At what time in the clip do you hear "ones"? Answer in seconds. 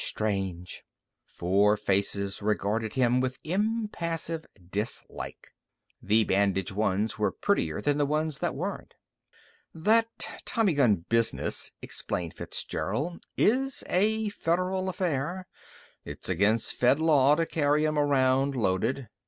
6.71-7.19, 8.07-8.39